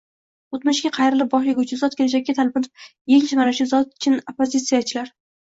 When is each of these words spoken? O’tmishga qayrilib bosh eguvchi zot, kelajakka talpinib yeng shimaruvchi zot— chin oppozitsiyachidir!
O’tmishga 0.57 0.89
qayrilib 0.95 1.29
bosh 1.33 1.49
eguvchi 1.53 1.79
zot, 1.81 1.97
kelajakka 1.99 2.35
talpinib 2.39 2.89
yeng 3.15 3.29
shimaruvchi 3.35 3.69
zot— 3.75 3.95
chin 4.07 4.19
oppozitsiyachidir! 4.35 5.15